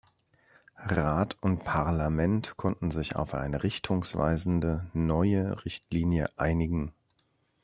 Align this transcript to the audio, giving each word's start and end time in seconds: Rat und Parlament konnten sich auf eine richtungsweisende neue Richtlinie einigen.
Rat 0.87 1.37
und 1.41 1.63
Parlament 1.63 2.57
konnten 2.57 2.89
sich 2.89 3.15
auf 3.15 3.35
eine 3.35 3.61
richtungsweisende 3.61 4.87
neue 4.93 5.63
Richtlinie 5.63 6.31
einigen. 6.39 6.91